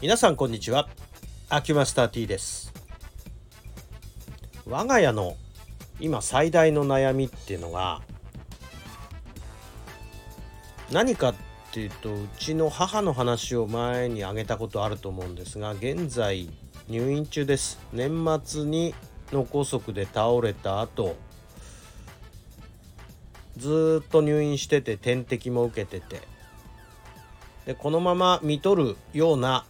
[0.00, 0.88] 皆さんこんにちは。
[1.48, 2.72] アキュマスター T です。
[4.64, 5.34] 我が家の
[5.98, 8.00] 今最大の悩みっていうのが
[10.92, 11.34] 何かっ
[11.72, 16.48] ていうとうちの母の話を前に挙げたことあると思うんですが現在
[16.88, 17.80] 入院中です。
[17.92, 18.94] 年末に
[19.32, 21.16] 脳梗塞で倒れた後
[23.56, 26.20] ずっと入院してて点滴も受けてて。
[27.66, 29.64] でこのまま見とるような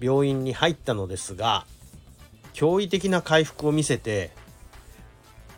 [0.00, 1.66] 病院に入ったのですが
[2.54, 4.30] 驚異的な回復を見せて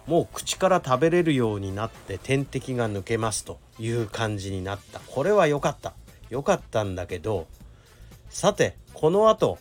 [0.07, 5.93] もう口から食べれるようになって点滴が抜けますという感じになったこれは良かった
[6.31, 7.47] 良かったんだけど
[8.31, 9.59] さてこのあと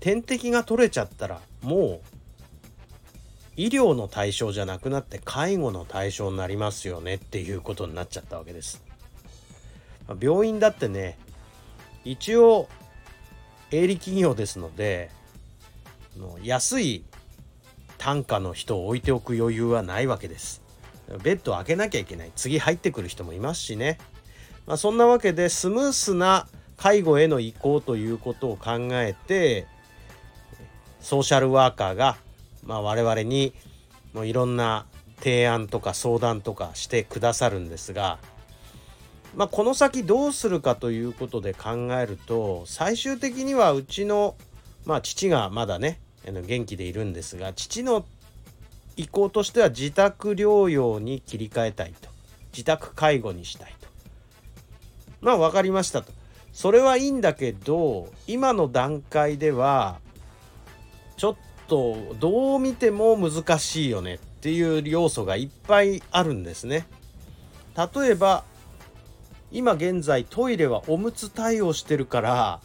[0.00, 2.12] 点滴が取れちゃったらもう
[3.56, 8.82] 医療の対象じゃなくなって介護の対象になりますよねっていうことになっちゃったわけです。
[10.20, 11.18] 病院だってね
[12.04, 12.68] 一応
[13.72, 15.10] 営利企業ですので
[16.42, 17.04] 安い
[17.98, 20.62] 単価の人を置いておく余裕はないわけです。
[21.22, 23.98] ベッドを開けなきゃいけない次入ってくる人もいますしね、
[24.66, 29.66] まあ、そんなわけでスムースな介護への移行ということを考えて
[31.00, 32.16] ソーシャルワーカーが、
[32.64, 33.52] まあ、我々に
[34.12, 34.86] もういろんな
[35.18, 38.18] 提案とか相談とかしてくださるんですが、
[39.34, 44.36] まあ、この先どうするかということで考えると最終的にはうちの、
[44.84, 48.04] まあ、父がまだね元気でいるんですが父の
[48.96, 52.12] 意向としては自宅療養に切り替えたいと。
[52.52, 53.88] 自宅介護にしたいと。
[55.20, 56.12] まあ分かりましたと。
[56.52, 59.98] それはいいんだけど今の段階では
[61.16, 61.36] ちょっ
[61.66, 66.86] とどう見ても難しいよねっていう要素がいっぱいあるんですね。
[67.74, 68.44] 例えば
[69.52, 72.60] 今現在トイレはおむつ対応してるから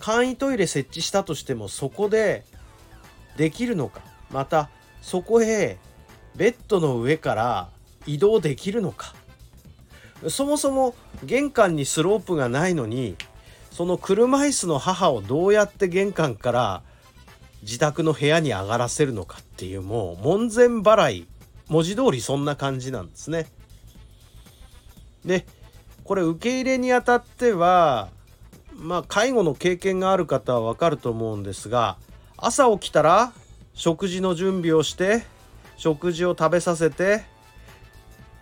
[0.00, 2.44] 簡易トイレ設置したとしてもそこで
[3.36, 4.00] できるのか。
[4.30, 4.68] また
[5.00, 5.78] そこへ
[6.34, 7.68] ベッドの上から
[8.06, 9.14] 移動できるのか。
[10.28, 13.16] そもそも玄関にスロープがないのに
[13.70, 16.82] その車椅子の母をどうやって玄関から
[17.62, 21.28] 自宅の部屋に上がらせるのかっていうもう門前払い。
[21.68, 23.46] 文字通りそんな感じなんですね。
[25.24, 25.46] で
[26.04, 28.08] これ受け入れにあたっては
[28.74, 31.96] まあ介護の経験がある方はわかると思うんですが
[32.36, 33.32] 朝起きたら
[33.74, 35.22] 食事の準備をして
[35.76, 37.24] 食事を食べさせて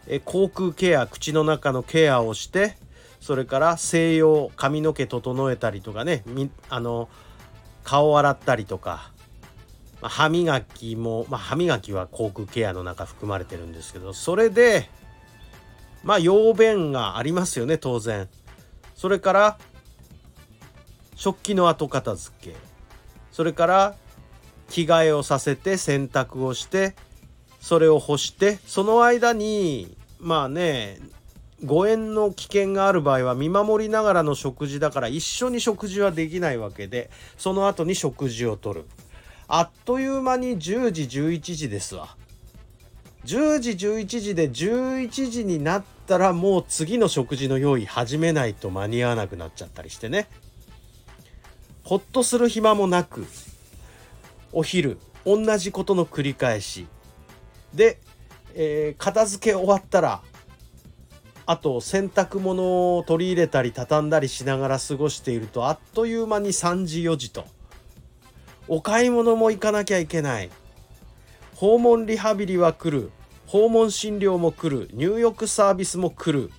[0.06, 2.76] え口腔ケア口の中のケアをして
[3.20, 6.24] それから西洋髪の毛整えたりとかね
[6.68, 7.08] あの
[7.84, 9.12] 顔洗ったりとか、
[10.00, 14.88] まあ、歯磨きも、まあ、歯磨きは口腔ケアの中含まれてるんですけどそれで
[16.02, 18.28] まあ用便がありますよね当然。
[18.94, 19.58] それから
[21.14, 22.56] 食器の後片付け。
[23.32, 23.94] それから
[24.68, 26.94] 着替えをさせて洗濯をして
[27.60, 30.98] それを干してその間にまあね
[31.64, 38.86] 誤嚥の危険がある場合は見守りながらの食事だから一緒に食事はできないわけでその後に食事をとる。
[39.48, 42.16] あっという間に10時11時ですわ。
[43.24, 50.28] 10時11時で11時になったらもう次の食事の用意始めないと間に合わなくなっちゃったりしてね。
[51.84, 53.26] ほっとする暇もなく
[54.52, 56.86] お昼同じことの繰り返し。
[57.74, 57.98] で、
[58.54, 60.22] えー、片付け終わったら
[61.46, 67.44] あと洗濯物を取り入れたり畳んだりしながら過ごしているとあっという間に3時4時と。
[68.68, 70.50] お買い物も行かなきゃいけない。
[71.60, 73.10] 訪問リハビリは来る。
[73.46, 74.88] 訪問診療も来る。
[74.94, 76.50] 入浴サービスも来る。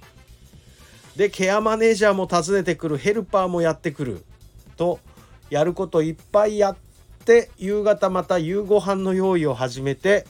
[1.15, 2.99] でケアマネージャーも訪ねてくる。
[2.99, 4.23] ヘルパーもやってくる。
[4.77, 4.99] と
[5.49, 6.77] やることいっぱいやっ
[7.25, 10.27] て夕方また夕ご飯の用意を始めて、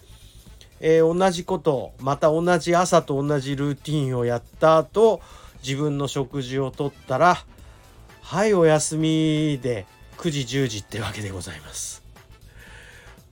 [0.79, 5.19] えー、同じことまた同じ朝と同じルーティンをやった後
[5.61, 7.43] 自分の食事をとったら
[8.21, 9.85] はいお休みで
[10.15, 12.00] 9時10時ってわけでございます。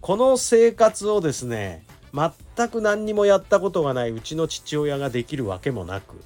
[0.01, 6.21] この生活をですね全く何にもやったことがないうちの父親ができるわけもなく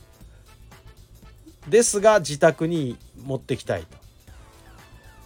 [1.67, 3.97] ですが自宅に持ってきたいと。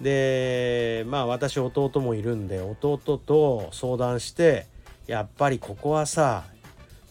[0.02, 4.68] でまあ私弟もいるんで弟と相談して
[5.08, 6.44] やっぱりここはさ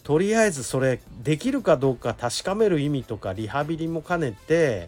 [0.03, 4.87] とりあえずそれできるかどうか確かめる意味とかリハビリも兼ねて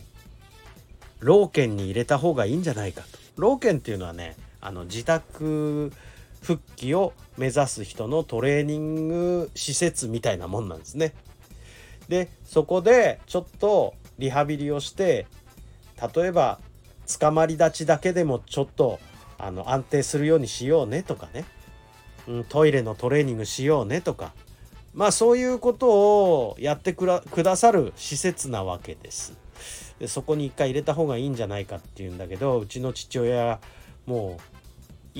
[1.20, 3.08] 老犬に入れた方がいいんじゃないかと。
[3.36, 5.92] 老犬っていうのはねあの自宅
[6.42, 11.14] 復帰を目指す人のトレーニング施設みたいなもんなんですね。
[12.08, 15.28] でそこでちょっとリハビリをして
[16.16, 16.60] 例えば
[17.20, 19.00] 捕まり立ちだけでもちょっと
[19.38, 21.46] あの安定するようにしようねとかね、
[22.28, 24.34] うん、トイレのトレーニングしようねとか
[24.94, 29.38] まあそういうことをやってくださる施設なわけです。
[30.00, 33.60] でそこに一回入れた方がいいんじゃないかっていうんだけどうちの父親
[34.06, 34.59] もう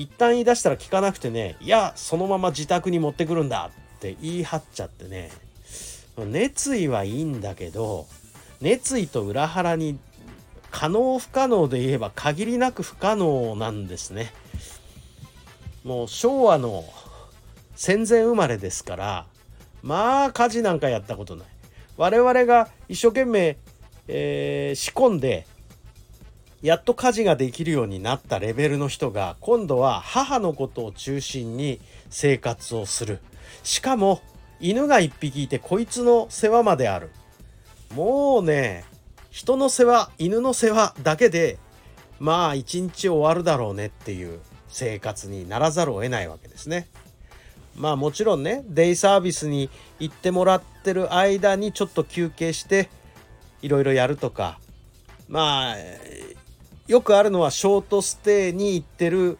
[0.00, 5.30] 一旦言い出したら聞かなくてねいやそのまま自宅に持ってくるんだって言い張っちゃってね
[6.16, 8.06] 熱意はいいんだけど
[8.62, 9.98] 熱意と裏腹に
[10.70, 14.32] 可能不可能で言えば限りなく不可能なんですね。
[15.84, 16.84] もう昭和の
[17.74, 19.26] 戦前生まれですから
[19.82, 21.46] まあ家事なんかやったことない。
[21.96, 23.58] 我々が一生懸命、
[24.08, 25.46] えー、仕込んで
[26.62, 31.80] やっと家事ができるようになったレベルの人が今度は母のことを中心に
[32.10, 33.20] 生活をする。
[33.62, 34.20] しかも
[34.60, 37.10] 犬が1匹いてこいつの世話まである。
[37.94, 38.84] もうね
[39.30, 41.58] 人の世話犬の世話だけで
[42.18, 46.88] まあ一日終わるだろうねっていう生活にならざるを得ないわけですね。
[47.74, 52.90] まあもちろんねデイサービスに行ってもらってる間にちょっと休憩して
[53.62, 54.58] いろいろやるとか。
[55.26, 55.76] まあ
[56.90, 59.38] よくあるのはショートステイに行ってる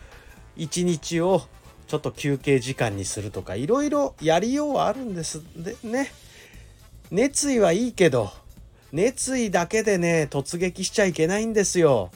[0.57, 1.43] 一日を
[1.89, 6.13] ちょっと休憩時間にするとかいろいろやりようはあるんですでね。
[7.11, 8.31] 熱意はいいけど
[8.93, 12.13] 熱意だけでね突撃しちゃいけないんですよ。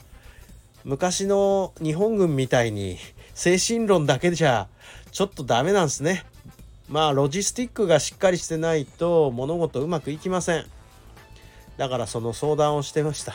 [0.85, 2.97] 昔の日本軍みたいに
[3.33, 4.69] 精神論だけじゃ
[5.11, 6.23] ちょっとダメなんですね。
[6.87, 10.65] まあロジスティックがしっかりしてないと物事うまくいきません。
[11.75, 13.33] だからその相談をしてました。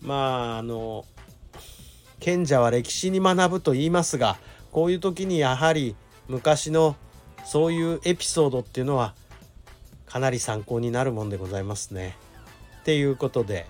[0.00, 1.04] まああの
[2.20, 4.36] 賢者は歴史に学ぶと言いますが
[4.70, 5.96] こういう時にやはり
[6.28, 6.96] 昔の
[7.44, 9.14] そういうエピソードっていうのは
[10.06, 12.16] かなり参考になるもんでございますね。
[12.80, 13.66] っていうことで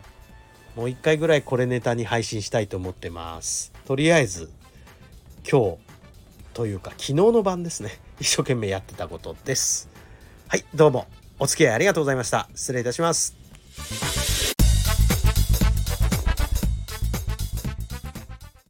[0.77, 3.73] もう一回ぐらいこれネタに配信したいと思ってます。
[3.87, 4.51] とりあえず
[5.51, 5.79] 今日
[6.55, 7.91] というか昨日の晩ですね
[8.21, 9.89] 一生懸命やってたことです。
[10.49, 11.07] はいどうも
[11.39, 12.49] お付き合いありがとうございました。
[12.55, 14.18] 失礼いたします。